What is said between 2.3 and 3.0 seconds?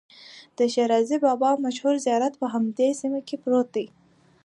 هم په همدې